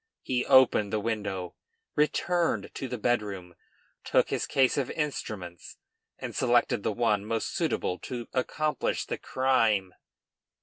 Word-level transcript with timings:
He 0.23 0.47
opened 0.47 0.91
the 0.91 0.99
window, 0.99 1.53
returned 1.93 2.71
to 2.73 2.87
the 2.87 2.97
bedroom, 2.97 3.53
took 4.03 4.31
his 4.31 4.47
case 4.47 4.75
of 4.75 4.89
instruments, 4.89 5.77
and 6.17 6.35
selected 6.35 6.81
the 6.81 6.91
one 6.91 7.23
most 7.23 7.49
suitable 7.55 7.99
to 7.99 8.27
accomplish 8.33 9.05
the 9.05 9.19
crime. 9.19 9.93